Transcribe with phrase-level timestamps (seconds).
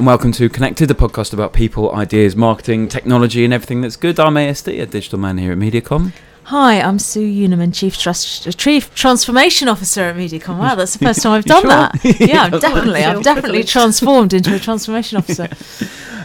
[0.00, 4.18] And welcome to Connected, the podcast about people, ideas, marketing, technology, and everything that's good.
[4.18, 6.14] I'm ASD, a digital man here at MediaCom.
[6.44, 10.58] Hi, I'm Sue Unerman, Chief Trust, Chief Transformation Officer at MediaCom.
[10.58, 11.68] Wow, that's the first time I've done sure?
[11.68, 12.00] that.
[12.18, 15.48] Yeah, definitely, I've definitely transformed into a transformation officer.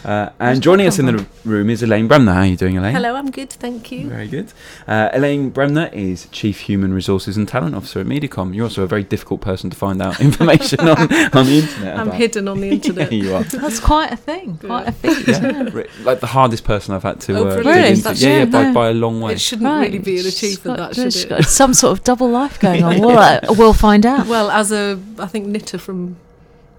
[0.05, 2.31] Uh, and joining us in the room is Elaine Bremner.
[2.33, 2.93] How are you doing, Elaine?
[2.93, 4.07] Hello, I'm good, thank you.
[4.07, 4.53] Very good.
[4.87, 8.53] Uh, Elaine Bremner is Chief Human Resources and Talent Officer at MediaCom.
[8.53, 11.97] You're also a very difficult person to find out information on, on the internet.
[11.97, 12.13] I'm about.
[12.19, 13.11] hidden on the internet.
[13.11, 13.43] yeah, you are.
[13.45, 15.27] That's quite a thing, quite a feat.
[15.27, 18.01] Yeah, re- like the hardest person I've had to Oh, uh, dig into.
[18.03, 18.73] That's- Yeah, yeah, yeah, by, no.
[18.75, 19.33] by a long way.
[19.33, 19.85] It shouldn't Right.
[19.87, 21.45] really be an achievement, got- that should it?
[21.45, 22.99] some sort of double life going on.
[22.99, 24.27] We'll, uh, we'll find out.
[24.27, 26.17] Well, as a, I think knitter from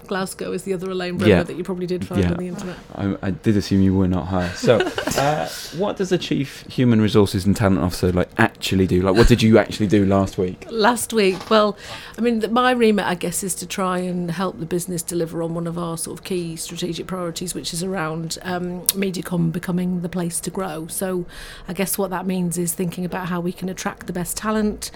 [0.07, 1.43] Glasgow is the other Elaine Bremner Yeah.
[1.43, 2.31] that you probably did find Yeah.
[2.31, 2.77] on the internet.
[2.95, 4.49] I, I did assume you were not high.
[4.53, 4.79] So,
[5.19, 9.03] uh, what does a chief human resources and talent officer like actually do?
[9.03, 10.67] Like, what did you actually do last week?
[10.71, 11.77] Last week, well,
[12.19, 15.43] I mean, th- my remit, I guess, is to try and help the business deliver
[15.43, 20.03] on one of our sort of key strategic priorities, which is around um, MediaCom becoming
[20.03, 20.87] the place to grow.
[20.89, 21.27] So,
[21.69, 24.91] I guess what that means is thinking about how we can attract the best talent,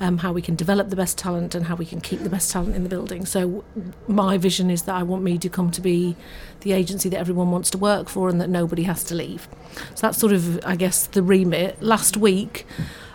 [0.00, 2.50] um, how we can develop the best talent, and how we can keep the best
[2.50, 3.26] talent in the building.
[3.26, 3.64] So,
[4.08, 6.16] my vision is that I want MediaCom to come to be
[6.60, 9.48] the agency that everyone wants to work for and that nobody has to leave.
[9.94, 11.82] So that's sort of, I guess, the remit.
[11.82, 12.66] Last week,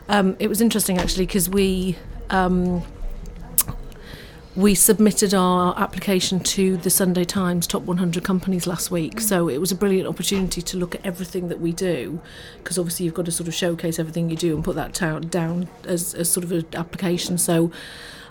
[0.08, 1.98] um, it was interesting actually because we
[2.30, 2.84] um,
[4.56, 9.22] we submitted our application to the Sunday Times top 100 companies last week.
[9.22, 12.20] So it was a brilliant opportunity to look at everything that we do,
[12.58, 14.94] because obviously you've got to sort of showcase everything you do and put that
[15.30, 17.38] down as, as sort of an application.
[17.38, 17.72] So.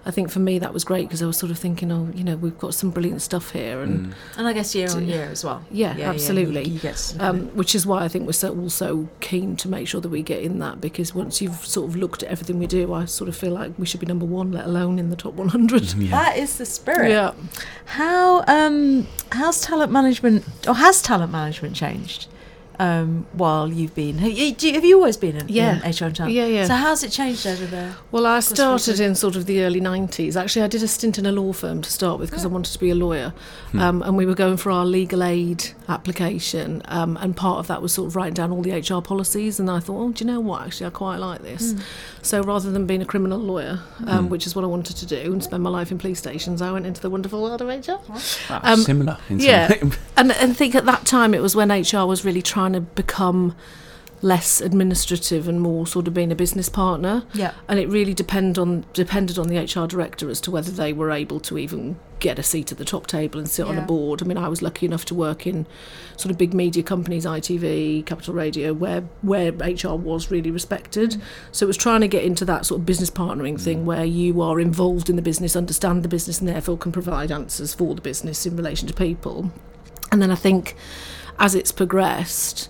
[0.06, 2.24] I think for me that was great because I was sort of thinking, oh, you
[2.24, 5.44] know, we've got some brilliant stuff here, and And I guess year on year as
[5.44, 5.64] well.
[5.70, 6.64] Yeah, absolutely.
[6.64, 9.88] you, you get um, which is why I think we're so also keen to make
[9.88, 12.66] sure that we get in that because once you've sort of looked at everything we
[12.66, 15.16] do, I sort of feel like we should be number one, let alone in the
[15.16, 15.82] top 100.
[16.10, 17.10] that is the spirit.
[17.10, 17.32] Yeah.
[17.86, 22.26] How um how's talent management or has talent management changed
[22.80, 25.76] um while you've been have you, have you always been in, Yeah.
[25.84, 26.34] in HR and talent?
[26.34, 26.66] Yeah, yeah.
[26.66, 27.96] So how's it changed over there?
[28.12, 30.36] Well, I started in sort of the early 90s.
[30.36, 32.72] Actually, I did a stint in a law firm to start with because I wanted
[32.72, 33.32] to be a lawyer.
[33.74, 36.82] Um, and we were going for our legal aid application.
[36.86, 39.58] Um, and part of that was sort of writing down all the HR policies.
[39.60, 40.62] And I thought, oh, do you know what?
[40.62, 41.74] Actually, I quite like this.
[42.22, 45.32] So rather than being a criminal lawyer, um, which is what I wanted to do
[45.32, 47.98] and spend my life in police stations, I went into the wonderful world of HR.
[48.50, 49.18] Wow, Um, similar.
[49.28, 49.68] In yeah.
[49.78, 52.80] some And and think at that time it was when HR was really trying to
[52.80, 53.54] become
[54.22, 57.24] less administrative and more sort of being a business partner.
[57.34, 57.52] Yeah.
[57.68, 61.10] And it really depend on depended on the HR director as to whether they were
[61.10, 64.20] able to even get a seat at the top table and sit on a board.
[64.20, 65.66] I mean, I was lucky enough to work in
[66.16, 71.10] sort of big media companies, ITV, Capital Radio, where where HR was really respected.
[71.12, 71.22] Mm.
[71.52, 73.60] So it was trying to get into that sort of business partnering mm.
[73.60, 77.30] thing where you are involved in the business, understand the business, and therefore can provide
[77.30, 79.52] answers for the business in relation to people.
[80.10, 80.74] And then I think
[81.38, 82.68] as it's progressed,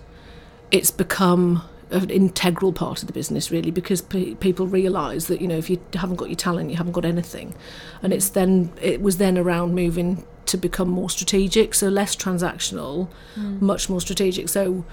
[0.70, 5.48] it's become an integral part of the business really because pe- people realize that you
[5.48, 7.54] know if you haven't got your talent you haven't got anything.
[8.02, 13.08] And it's then it was then around moving to become more strategic so less transactional
[13.34, 13.64] hmm.
[13.64, 14.48] much more strategic.
[14.48, 14.84] So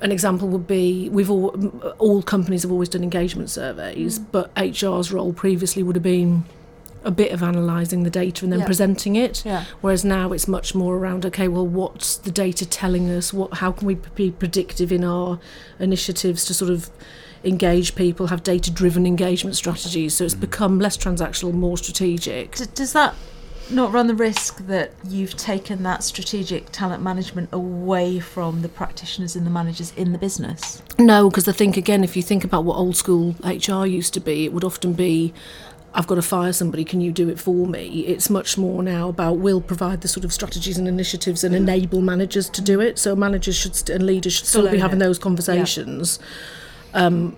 [0.00, 1.54] an example would be we've all
[1.98, 4.24] all companies have always done engagement surveys hmm.
[4.32, 6.44] but HR's role previously would have been
[7.04, 8.66] a bit of analysing the data and then Yeah.
[8.66, 9.64] presenting it Yeah.
[9.80, 13.32] Whereas now it's much more around okay, well, what's the data telling us?
[13.32, 15.38] What, how can we be predictive in our
[15.78, 16.90] initiatives to sort of
[17.44, 20.14] engage people, have data-driven engagement strategies?
[20.14, 20.40] So it's mm-hmm.
[20.42, 22.56] become less transactional, more strategic.
[22.56, 23.14] D- does that
[23.70, 29.34] not run the risk that you've taken that strategic talent management away from the practitioners
[29.36, 30.82] and the managers in the business?
[30.98, 34.20] No, because I think again, if you think about what old school HR used to
[34.20, 35.32] be, it would often be.
[35.94, 38.00] I've got to fire somebody, can you do it for me?
[38.06, 42.00] It's much more now about we'll provide the sort of strategies and initiatives and enable
[42.00, 42.98] managers to do it.
[42.98, 45.04] So managers should st- and leaders should still Still be having it.
[45.04, 46.18] those conversations.
[46.94, 47.36] Um,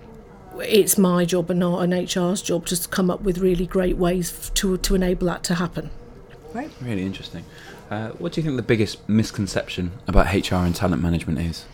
[0.61, 4.31] it's my job and not an HR's job to come up with really great ways
[4.31, 5.89] f- to to enable that to happen.
[6.53, 6.71] Right.
[6.81, 7.43] Really interesting.
[7.91, 11.65] Uh, what do you think the biggest misconception about HR and talent management is?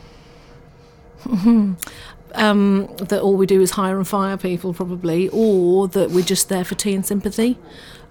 [2.36, 6.50] um, that all we do is hire and fire people, probably, or that we're just
[6.50, 7.58] there for tea and sympathy,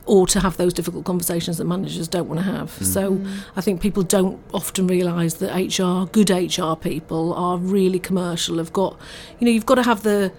[0.06, 2.70] or to have those difficult conversations that managers don't want to have.
[2.84, 3.20] So
[3.56, 8.58] I think people don't often realise that HR, good HR people, are really commercial.
[8.58, 8.98] Have got,
[9.38, 10.32] you know, you've got to have the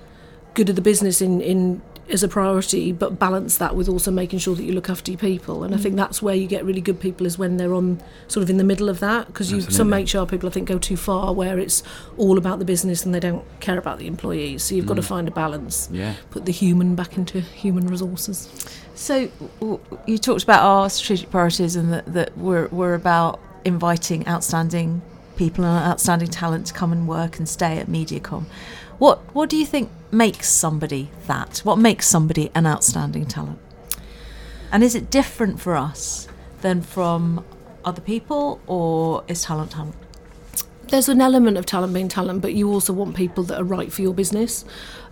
[0.54, 1.82] good of the business in in
[2.14, 5.20] as a priority, but balance that with also making sure that you look after your
[5.20, 5.64] people.
[5.64, 5.82] And I mm.
[5.82, 8.58] think that's where you get really good people is when they're on sort of in
[8.58, 10.28] the middle of that because you some Absolutely.
[10.28, 11.84] HR people I think go too far where it's
[12.18, 14.64] all about the business and they don't care about the employees.
[14.64, 15.06] So you've got to mm.
[15.06, 15.90] find a balance.
[15.92, 16.16] Yeah.
[16.32, 18.50] Put the human back into human resources.
[18.96, 19.28] So
[19.60, 24.28] w- w- you talked about our strategic priorities and that, that we're, we're about inviting
[24.28, 25.02] outstanding
[25.42, 28.44] people and outstanding talent to come and work and stay at MediaCom.
[29.00, 31.62] What what do you think makes somebody that?
[31.64, 33.58] What makes somebody an outstanding talent?
[34.72, 36.28] And is it different for us
[36.62, 37.44] than from
[37.84, 39.96] other people, or is talent talent?
[40.92, 43.94] there's an element of talent being talent, but you also want people that are right
[43.94, 44.66] for your business.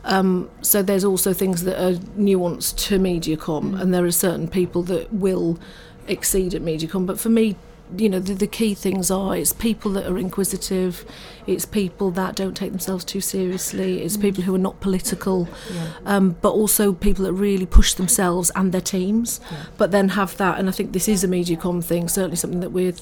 [0.04, 3.82] Um, so there's also things that are nuanced to Mediacom, Mm.
[3.82, 5.58] and there are certain people that will
[6.06, 7.06] exceed at Mediacom.
[7.06, 7.56] But for me,
[7.98, 11.06] you know, the, the key things are it's people that are inquisitive,
[11.48, 15.88] it's people that don't take themselves too seriously, it's people who are not political, Yeah.
[16.06, 19.58] um, but also people that really push themselves and their teams, Yeah.
[19.78, 20.60] but then have that.
[20.60, 22.94] And I think this is a Mediacom thing, certainly something that we're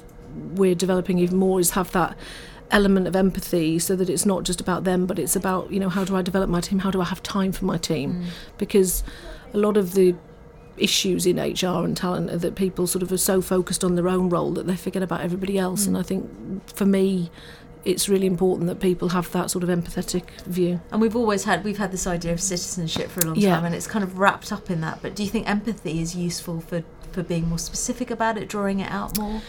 [0.54, 2.16] we're developing even more is have that
[2.70, 5.90] element of empathy so that it's not just about them but it's about you know
[5.90, 8.26] how do I develop my team how do I have time for my team
[8.58, 9.04] because
[9.54, 10.14] a lot of the
[10.78, 14.08] issues in HR and talent are that people sort of are so focused on their
[14.08, 16.00] own role that they forget about everybody else and mm.
[16.00, 16.30] I think
[16.74, 17.32] for me
[17.86, 21.64] it's really important that people have that sort of empathetic view And we've always had
[21.64, 23.56] we've had this idea of citizenship for a long Yeah.
[23.56, 25.00] time, and it's kind of wrapped up in that.
[25.02, 26.84] But do you think empathy is useful for
[27.14, 29.42] for being more specific about it, drawing it out more?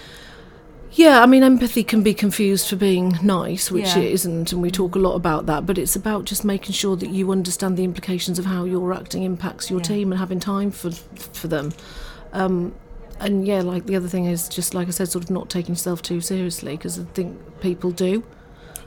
[0.92, 3.98] Yeah, I mean, empathy can be confused for being nice, which Yeah.
[3.98, 5.66] it isn't, and we talk a lot about that.
[5.66, 9.22] But it's about just making sure that you understand the implications of how your acting
[9.22, 9.84] impacts your Yeah.
[9.86, 11.72] team and having time for for them.
[12.32, 12.72] Um,
[13.20, 15.74] and yeah, like the other thing is just like I said, sort of not taking
[15.74, 18.22] yourself too seriously because I think people do,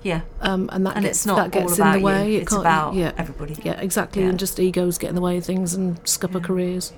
[0.04, 2.32] Yeah, um, and that and gets, it's not that all gets about in the way.
[2.32, 3.58] you; It it's can't- about yeah, everybody.
[3.64, 4.30] yeah, exactly, Yeah.
[4.30, 6.46] and just egos get in the way of things and scupper Yeah.
[6.46, 6.94] careers.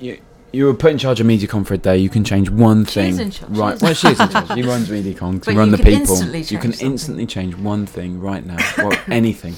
[0.00, 0.18] You,
[0.54, 1.96] you were put in charge of MediaCom for a day.
[1.98, 3.18] You can change one She's thing.
[3.18, 3.82] in charge, Right.
[3.82, 4.50] Well, she is in charge.
[4.54, 6.14] She runs MediaCom to But run you the can people.
[6.14, 6.90] instantly You can change something.
[6.92, 8.56] instantly change one thing right now.
[8.78, 9.54] Well, anything.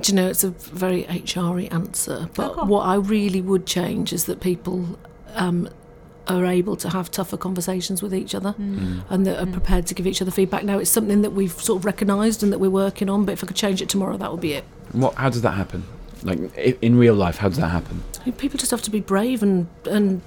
[0.00, 2.68] Do you know it's a very HRy answer, but go on.
[2.68, 4.98] what I really would change is that people
[5.36, 5.68] um,
[6.26, 9.02] are able to have tougher conversations with each other Mm.
[9.10, 9.52] and that are Mm.
[9.52, 10.64] prepared to give each other feedback.
[10.64, 13.44] Now it's something that we've sort of recognised and that we're working on, but if
[13.44, 14.64] I could change it tomorrow, that would be it.
[14.92, 15.14] What?
[15.14, 15.84] How does that happen?
[16.24, 18.02] Like i- in real life, how does that happen?
[18.38, 20.22] People just have to be brave and and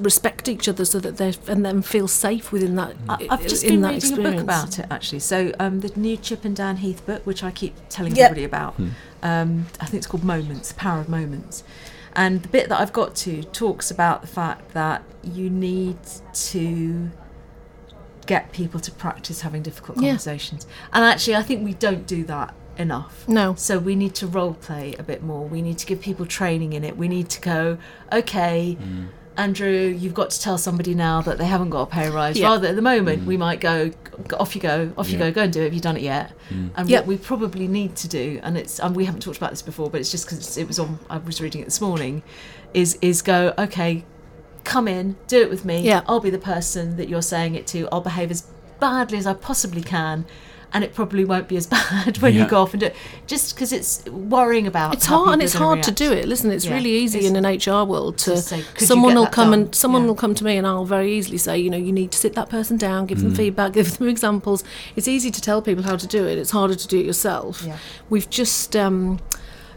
[0.00, 2.94] respect each other so that they and then feel safe within that.
[3.08, 5.18] I, I've just in been that reading a book about it actually.
[5.20, 8.30] So um, the new Chip and Dan Heath book, which I keep telling Yep.
[8.30, 8.88] everybody about, Hmm.
[9.22, 11.64] um, I think it's called Moments, Power of Moments.
[12.14, 15.98] And the bit that I've got to talks about the fact that you need
[16.52, 17.10] to
[18.26, 20.10] get people to practice having difficult Yeah.
[20.10, 20.66] conversations.
[20.92, 23.26] And actually, I think we don't do that enough.
[23.28, 23.54] No.
[23.56, 25.46] So we need to role play a bit more.
[25.46, 26.96] We need to give people training in it.
[26.96, 27.78] We need to go,
[28.12, 29.08] okay, Mm.
[29.36, 32.36] Andrew, you've got to tell somebody now that they haven't got a pay rise.
[32.36, 32.48] Yeah.
[32.48, 33.26] Rather, at the moment, Mm.
[33.26, 33.92] we might go,
[34.40, 35.64] off you go, off you go, go and do it.
[35.64, 36.32] Have you done it yet?
[36.50, 36.70] Mm.
[36.76, 37.02] And Yep.
[37.02, 39.90] what we probably need to do, and it's and we haven't talked about this before,
[39.90, 40.98] but it's just because it was on.
[41.08, 42.22] I was reading it this morning.
[42.74, 44.04] Is is go okay,
[44.64, 45.82] come in, do it with me.
[45.82, 46.00] Yeah.
[46.08, 47.88] I'll be the person that you're saying it to.
[47.92, 48.42] I'll behave as
[48.80, 50.24] badly as I possibly can.
[50.72, 52.42] And it probably won't be as bad when Yeah.
[52.44, 52.96] you go off and do it.
[53.26, 54.92] Just because it's worrying about.
[54.92, 54.98] It.
[54.98, 55.98] It's hard and it's are gonna hard to react.
[55.98, 56.28] do it.
[56.28, 56.74] Listen, it's Yeah.
[56.74, 59.74] really easy It's- in an HR world to to say, someone will come done?" and
[59.74, 60.08] someone Yeah.
[60.08, 62.34] will come to me and I'll very easily say, you know, you need to sit
[62.34, 63.36] that person down, give them Mm.
[63.36, 64.62] feedback, give them examples.
[64.94, 66.36] It's easy to tell people how to do it.
[66.38, 67.62] It's harder to do it yourself.
[67.66, 67.76] Yeah.
[68.10, 69.20] We've just um,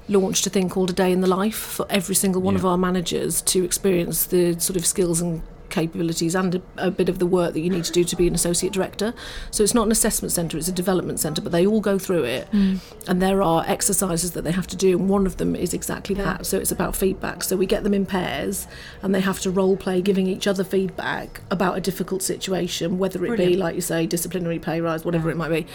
[0.09, 2.77] launched a thing called a day in the life for every single one of our
[2.77, 7.25] managers to experience the sort of skills and capabilities and a, a bit of the
[7.25, 9.13] work that you need to do to be an associate director.
[9.49, 12.23] So it's not an assessment centre, it's a development centre, but they all go through
[12.25, 12.79] it mm.
[13.07, 16.15] and there are exercises that they have to do and one of them is exactly
[16.15, 16.23] Yeah.
[16.25, 18.67] that so it's about feedback so we get them in pairs
[19.01, 23.23] and they have to role play giving each other feedback about a difficult situation whether
[23.25, 25.35] it be like you say disciplinary pay rise whatever Yeah.
[25.35, 25.67] it might be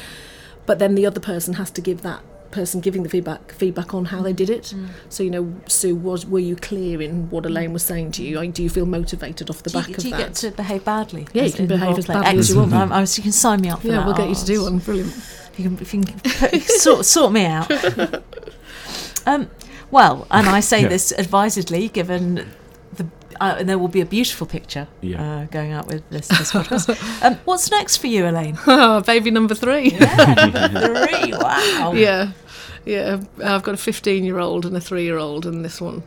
[0.67, 2.23] but then the other person has to give that
[2.59, 4.89] person giving the feedback feedback on how they did it Mm.
[5.15, 5.45] so you know
[5.79, 8.71] sue was were you clear in what elaine was saying to you Like, do you
[8.79, 11.25] feel motivated off the do back you, of do you that get to behave badly?
[11.33, 12.23] Yeah, you can behave as roleplay?
[12.23, 12.73] badly as you want.
[12.73, 14.07] I'm- I was, you can sign me up for yeah that.
[14.07, 15.13] we'll get you Oh, to do one brilliant
[15.53, 17.71] If you can, if you can sort, sort me out.
[19.27, 19.51] um,
[19.91, 20.89] well, and I say Yeah.
[20.89, 22.47] this advisedly, given
[22.99, 23.07] the.
[23.41, 25.23] Uh, and there will be a beautiful picture Yeah.
[25.23, 26.87] uh, going out with this, this podcast.
[27.25, 28.59] um, what's next for you, Elaine?
[29.07, 30.35] baby number three Yeah,
[30.97, 31.33] three.
[31.35, 31.93] Wow.
[31.95, 32.33] yeah,
[32.87, 33.21] yeah.
[33.45, 36.03] I've got a 15 year old and a three year old, and this one,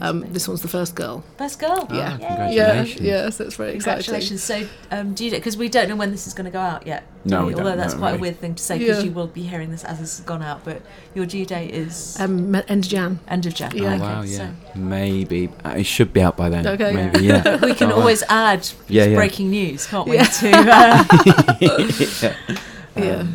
[0.00, 1.22] um, this one's the first girl.
[1.38, 1.86] Best girl.
[1.88, 2.10] Ah, Yeah.
[2.18, 3.00] congratulations.
[3.00, 3.30] Yeah, yeah.
[3.30, 4.02] So it's very exciting.
[4.02, 4.42] Congratulations.
[4.42, 6.84] So, um, do you because we don't know when this is going to go out
[6.84, 7.04] yet?
[7.24, 7.46] No, we?
[7.46, 9.04] we don't Although that's know, quite a weird thing to say because Yeah.
[9.04, 10.64] you will be hearing this as this has gone out.
[10.64, 10.82] But
[11.14, 13.20] your due date is Um, end of Jan.
[13.28, 13.70] end of Jan.
[13.74, 13.84] Yeah.
[13.84, 14.50] Oh Okay, wow, so- yeah.
[14.74, 16.66] Maybe uh, it should be out by then.
[16.66, 16.92] Okay.
[16.92, 17.56] Maybe, yeah.
[17.64, 18.00] we can Oh, wow.
[18.00, 19.14] always add Yeah, yeah.
[19.16, 20.16] breaking news, can't we?
[20.16, 20.24] Yeah.
[20.24, 22.34] To uh,
[22.96, 23.26] yeah.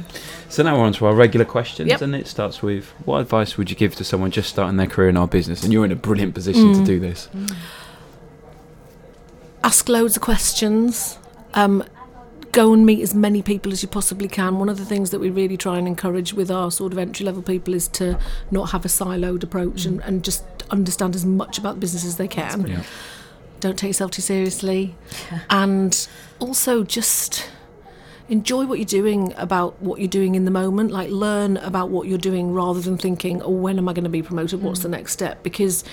[0.50, 0.56] Yeah.
[0.56, 2.02] So now we're on to our regular questions, Yep.
[2.02, 5.10] and it starts with: What advice would you give to someone just starting their career
[5.10, 5.64] in our business?
[5.64, 6.86] And you're in a brilliant position to Mm.
[6.86, 7.30] do this.
[9.64, 11.18] ask loads of questions.
[11.54, 11.84] Um,
[12.52, 14.58] go and meet as many people as you possibly can.
[14.58, 17.26] One of the things that we really try and encourage with our sort of entry
[17.26, 18.18] level people is to
[18.52, 22.16] not have a siloed approach and, and just understand as much about the business as
[22.18, 22.66] they can.
[22.68, 22.84] Yeah.
[23.60, 24.96] Don't take yourself too seriously.
[25.50, 26.08] And
[26.40, 27.50] also just
[28.30, 30.92] enjoy what you're doing about what you're doing in the moment.
[30.92, 34.10] Like learn about what you're doing rather than thinking, oh, when am I going to
[34.10, 34.62] be promoted?
[34.62, 34.84] What's mm.
[34.84, 35.44] the next step?
[35.44, 35.84] Because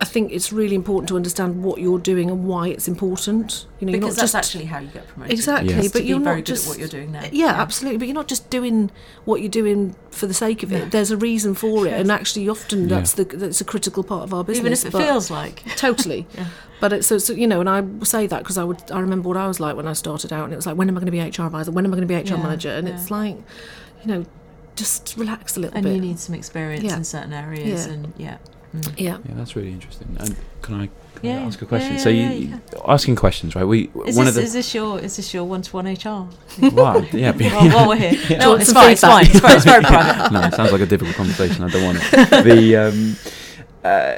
[0.00, 3.66] I think it's really important to understand what you're doing and why it's important.
[3.80, 5.32] You know, Because not that's just actually how you get promoted.
[5.32, 5.92] Exactly, Yes.
[5.92, 7.22] But to you're very not good just at what you're doing now.
[7.32, 7.98] Yeah, absolutely.
[7.98, 8.90] But you're not just doing
[9.24, 10.90] what you're doing for the sake of it.
[10.90, 12.96] There's a reason for it, and actually, often Yeah.
[12.96, 14.60] that's the that's a critical part of our business.
[14.60, 15.62] Even if it but- feels like.
[15.76, 16.26] totally.
[16.34, 16.46] Yeah.
[16.80, 19.28] But it's so, so you know, and I say that because I would I remember
[19.28, 21.00] what I was like when I started out, and it was like, when am I
[21.00, 21.70] going to be HR advisor?
[21.70, 22.70] When am I going to be HR Yeah, manager?
[22.70, 22.94] And yeah.
[22.94, 23.36] it's like,
[24.02, 24.26] you know,
[24.76, 25.94] just relax a little And bit.
[25.94, 26.96] And you need some experience Yeah.
[26.96, 27.92] in certain areas, Yeah.
[27.92, 28.36] and yeah.
[28.96, 29.18] Yeah.
[29.28, 30.16] Yeah, that's really interesting.
[30.20, 31.92] And can I, can I Yeah, ask a question?
[31.94, 33.64] yeah, so you, yeah, asking questions, right?
[33.64, 35.86] We Is one this, of the is this your is this your one to one
[35.86, 36.28] HR?
[36.74, 39.64] wow, yeah, Well, while we're here, you no, it's fine, it's fine, it's fine, it's
[39.64, 40.32] very private.
[40.32, 41.62] no, it sounds like a difficult conversation.
[41.64, 42.44] I don't want it.
[42.44, 43.16] The um,
[43.84, 44.14] uh,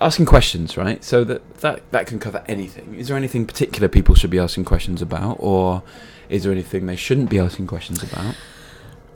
[0.00, 1.02] asking questions, right?
[1.04, 2.94] So that, that that can cover anything.
[2.94, 5.82] Is there anything particular people should be asking questions about, or
[6.28, 8.34] is there anything they shouldn't be asking questions about?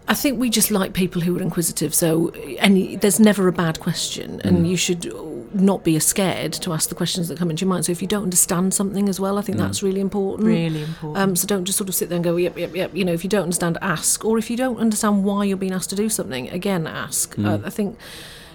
[0.07, 1.95] I think we just like people who are inquisitive.
[1.95, 4.69] So any there's never a bad question, and Mm.
[4.69, 5.11] you should
[5.55, 7.85] not be scared to ask the questions that come into your mind.
[7.87, 9.61] So if you don't understand something as well, I think Mm.
[9.63, 10.47] that's really important.
[10.49, 11.17] Really important.
[11.19, 12.91] Um, so don't just sort of sit there and go, yep, yep, yep.
[12.95, 14.25] You know, if you don't understand, ask.
[14.25, 17.37] Or if you don't understand why you're being asked to do something, again, ask.
[17.37, 17.47] Mm.
[17.47, 17.97] Uh, I think,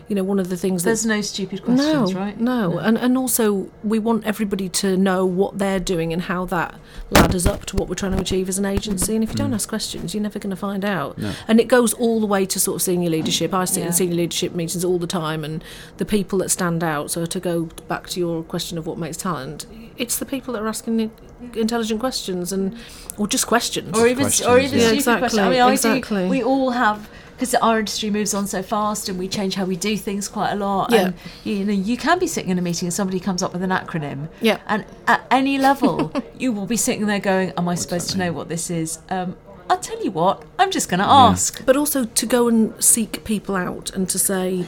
[0.09, 2.37] you know, one of the things that There's that no stupid questions, no, right?
[2.39, 6.75] No, and and also we want everybody to know what they're doing and how that
[7.11, 9.13] ladders up to what we're trying to achieve as an agency.
[9.15, 9.55] And if you don't Mm.
[9.55, 11.17] ask questions, you're never going to find out.
[11.19, 11.31] No.
[11.47, 13.53] And it goes all the way to sort of senior leadership.
[13.53, 13.87] I sit Yeah.
[13.87, 15.63] in senior leadership meetings all the time, and
[15.97, 17.11] the people that stand out.
[17.11, 19.65] So to go back to your question of what makes talent,
[19.97, 22.75] it's the people that are asking i- intelligent questions and
[23.17, 23.95] or just questions.
[23.97, 24.85] or even questions, or even yeah.
[24.87, 25.39] stupid Exactly, questions.
[25.45, 26.23] I mean, I exactly.
[26.23, 26.29] do.
[26.29, 27.07] We all have
[27.39, 30.51] because our industry moves on so fast, and we change how we do things quite
[30.51, 30.91] a lot.
[30.91, 31.05] Yeah.
[31.05, 31.13] And
[31.45, 33.69] you know, you can be sitting in a meeting and somebody comes up with an
[33.69, 34.59] acronym, yeah.
[34.67, 38.33] and at any level, you will be sitting there going, "Am I supposed to know
[38.33, 39.37] what this is?" Um,
[39.69, 40.43] I'll tell you what.
[40.57, 41.29] I'm just going to Yeah.
[41.29, 41.63] ask.
[41.65, 44.65] but also to go and seek people out and to say,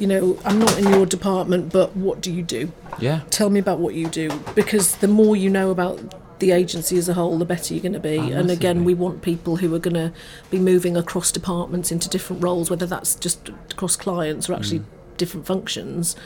[0.00, 2.72] you know, I'm not in your department, but what do you do?
[2.98, 6.00] Yeah, Tell me about what you do, because the more you know about
[6.40, 8.18] the agency as a whole, the better you're going to be.
[8.18, 10.12] Oh, and again, we want people who are going to
[10.50, 14.84] be moving across departments into different roles, whether that's just across clients or actually Mm.
[15.16, 16.16] different functions.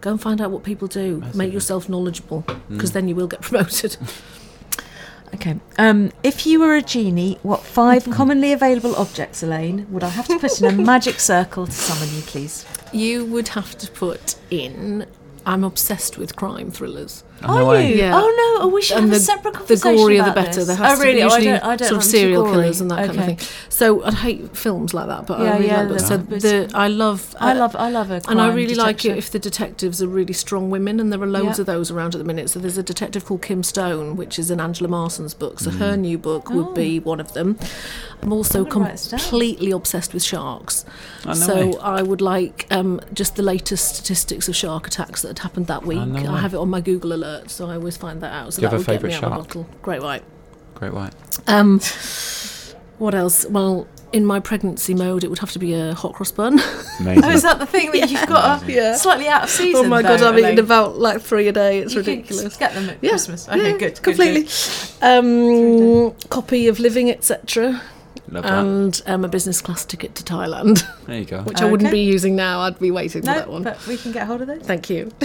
[0.00, 1.18] Go and find out what people do.
[1.18, 1.38] Massively.
[1.46, 2.94] Make yourself knowledgeable, because Mm.
[2.94, 3.96] then you will get promoted.
[5.34, 5.58] Okay.
[5.78, 10.28] Um, if you were a genie, what five commonly available objects, Elaine, would I have
[10.28, 12.66] to put in a magic circle to summon you, please?
[12.92, 15.06] you would have to put in.
[15.46, 17.24] I'm obsessed with crime thrillers.
[17.44, 17.96] Oh, no Are you?
[17.96, 18.12] Yeah.
[18.14, 18.64] Oh no!
[18.64, 20.54] Oh, we should And have a the- separate The conversation gorier the about better.
[20.60, 20.66] this.
[20.68, 21.18] There has oh, to really?
[21.18, 21.64] be Oh, I usually don't.
[21.64, 23.38] I don't sort of serial killers and that kind of thing.
[23.68, 26.06] So I hate films like that, but Yeah, I really yeah, like those.
[26.06, 27.34] So the- the, I love.
[27.40, 27.76] I uh, love.
[27.76, 28.14] I love a.
[28.28, 31.20] And I crime really like it if the detectives are really strong women, and there
[31.22, 31.62] are loads Yeah.
[31.62, 32.50] of those around at the minute.
[32.50, 35.60] So there's a detective called Kim Stone, which is in Angela Marsons' book.
[35.60, 36.54] So her new book Oh.
[36.62, 37.58] would be one of them.
[38.22, 39.18] I'm also I'm gonna write this down.
[39.20, 40.84] completely obsessed with sharks.
[41.24, 41.78] Oh, no so way.
[41.82, 45.84] I would like um, just the latest statistics of shark attacks that had happened that
[45.84, 45.98] week.
[45.98, 48.52] Oh, no I have it on my Google alerts, so I always find that out.
[48.54, 49.48] So Do you that have a would get me favourite out of my shark?
[49.48, 49.66] bottle.
[49.82, 50.22] Great white.
[50.74, 51.14] Great white.
[51.48, 51.80] Um,
[52.98, 53.46] what else?
[53.46, 56.60] Well, in my pregnancy mode, it would have to be a hot cross bun.
[57.00, 57.24] Amazing.
[57.24, 58.62] Oh, is that the thing that you've got?
[58.62, 58.94] A, Yeah.
[58.96, 59.86] Slightly out of season.
[59.86, 60.58] oh my god, though, I'm eating Elaine.
[60.58, 61.78] about like three a day.
[61.78, 62.56] It's You can ridiculous.
[62.56, 63.48] Get them at Yeah, Christmas.
[63.48, 63.78] Okay, yeah, good.
[63.94, 64.42] good, completely.
[64.42, 64.50] good.
[65.02, 67.80] Um, copy of Living, etc.,
[68.30, 68.52] Love that.
[68.64, 71.42] and um, a business class ticket to Thailand, there you go.
[71.44, 71.96] which I wouldn't Okay.
[71.98, 72.60] be using now.
[72.60, 73.62] I'd be waiting for No, that one.
[73.62, 74.62] but we can get hold of those.
[74.62, 75.10] Thank you.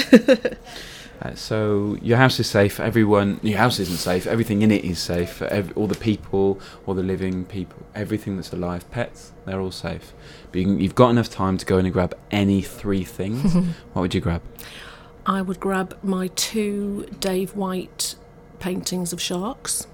[1.21, 2.79] Uh, so your house is safe.
[2.79, 4.27] Everyone, your house isn't safe.
[4.27, 5.41] Everything in it is safe.
[5.41, 10.13] Ev- all the people, all the living people, everything that's alive, pets, they're all safe.
[10.51, 13.53] But you you've got enough time to go in and grab any three things.
[13.93, 14.41] what would you grab?
[15.25, 18.15] I would grab my two Dave White
[18.59, 19.87] paintings of sharks.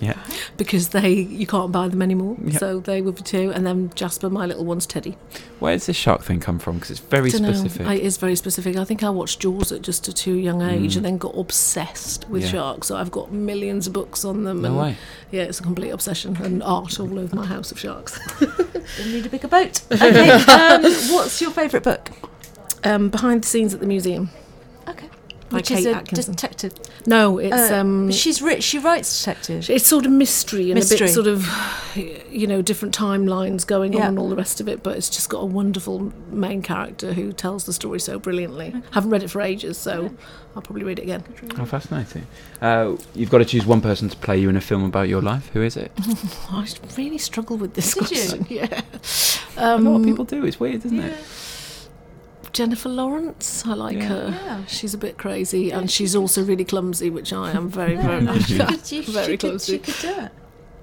[0.00, 0.18] Yeah.
[0.56, 2.58] Because they you can't buy them anymore, Yeah.
[2.58, 5.16] so they were be two, and then Jasper, my little one's Teddy.
[5.60, 6.74] Where does this shark thing come from?
[6.76, 7.52] Because it's very Dunno.
[7.52, 7.86] specific.
[7.86, 8.76] It is very specific.
[8.76, 10.96] I think I watched Jaws at just a too young age, Mm.
[10.96, 12.50] and then got obsessed with Yeah.
[12.50, 12.88] sharks.
[12.88, 14.62] So I've got millions of books on them.
[14.62, 14.96] no and way.
[15.30, 18.18] Yeah, it's a complete obsession, and art all over my house of sharks.
[18.40, 19.80] You'll need a bigger boat.
[19.92, 20.30] Okay.
[20.30, 20.82] um,
[21.12, 22.10] what's your favourite book?
[22.84, 24.30] Um, behind the scenes at the museum.
[24.88, 25.08] Okay.
[25.54, 26.34] By Which Kate is a Atkinson.
[26.34, 26.72] detective.
[27.06, 28.62] no, it's Uh, um, she's rich.
[28.64, 29.70] She writes detective.
[29.70, 31.46] It's sort of mystery and a bit sort of,
[32.30, 34.02] you know, different timelines going Yeah.
[34.02, 34.82] on and all the rest of it.
[34.82, 38.74] But it's just got a wonderful main character who tells the story so brilliantly.
[38.90, 40.10] Haven't read it for ages, so
[40.56, 41.24] I'll probably read it again.
[41.58, 42.26] Oh, fascinating.
[42.60, 45.22] Uh, you've got to choose one person to play you in a film about your
[45.22, 45.48] life.
[45.52, 45.92] Who is it?
[46.50, 48.16] I really struggle with this Did you?
[48.16, 48.46] question.
[48.54, 48.80] Yeah.
[49.56, 50.44] a lot of Um, people do.
[50.44, 51.14] It's weird, isn't it?
[52.54, 54.08] Jennifer Lawrence, I like Yeah.
[54.08, 54.28] her.
[54.30, 54.64] Yeah.
[54.66, 58.32] She's a bit crazy, and she's also really clumsy, which I am very, very No,
[58.32, 58.46] much.
[58.46, 59.72] she could, you, Very she, could, clumsy.
[59.72, 60.32] she could do it.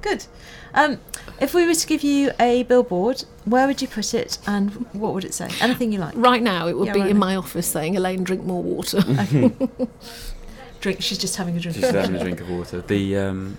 [0.02, 0.26] Good.
[0.74, 1.00] Um,
[1.40, 5.14] if we were to give you a billboard, where would you put it, and what
[5.14, 5.50] would it say?
[5.62, 6.14] Anything you like.
[6.16, 7.26] Right now, it would Yeah, be right in now.
[7.28, 9.52] my office saying, "Elaine, drink more water." Okay.
[10.82, 11.02] drink.
[11.02, 11.78] She's just having a drink.
[11.78, 12.82] Just having a drink of water.
[12.82, 13.58] The um,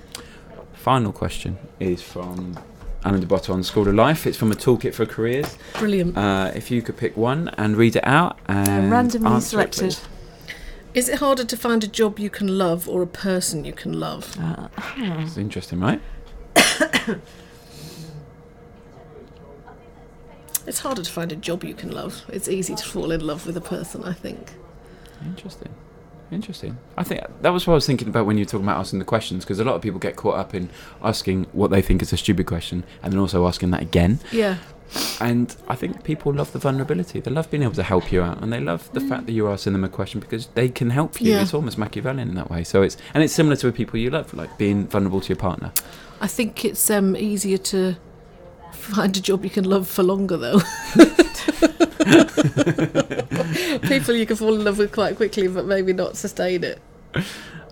[0.75, 2.59] final question is from
[3.05, 4.27] Alain de Botton, School of Life.
[4.27, 5.59] It's from a toolkit for careers.
[5.79, 6.17] Brilliant.
[6.17, 9.81] Uh, if you could pick one and read it out and randomly selected.
[9.81, 10.01] please.
[10.95, 13.99] Is it harder to find a job you can love or a person you can
[13.99, 14.37] love?
[14.39, 16.01] Uh, It's interesting, right?
[20.65, 22.23] It's harder to find a job you can love.
[22.29, 24.53] It's easy to fall in love with a person, I think.
[25.25, 25.75] Interesting.
[26.33, 26.79] Interesting.
[26.97, 28.99] I think that was what I was thinking about when you were talking about asking
[28.99, 30.71] the questions, because a lot of people get caught up in
[31.03, 34.19] asking what they think is a stupid question, and then also asking that again.
[34.33, 34.57] Yeah.
[35.21, 37.21] And I think people love the vulnerability.
[37.21, 39.51] They love being able to help you out, and they love the fact that you're
[39.51, 41.33] asking them a question because they can help you.
[41.33, 41.43] Yeah.
[41.43, 42.65] It's almost Machiavellian in that way.
[42.65, 45.37] So it's and it's similar to the people you love, like being vulnerable to your
[45.37, 45.73] partner.
[46.21, 47.97] I think it's um, easier to
[48.73, 50.61] find a job you can love for longer, though.
[53.83, 56.81] People you can fall in love with quite quickly, but maybe not sustain it.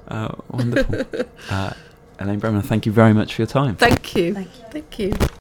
[0.08, 1.04] Uh, wonderful.
[1.50, 1.72] uh,
[2.18, 3.76] Elaine Bremner, thank you very much for your time.
[3.76, 4.34] Thank you.
[4.34, 4.64] Thank you.
[4.70, 5.36] Thank you.